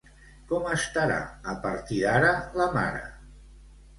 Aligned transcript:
Com 0.51 0.63
estarà 0.75 1.17
a 1.51 1.53
partir 1.67 1.99
d'ara 2.05 2.31
la 2.61 2.67
mare? 2.79 3.03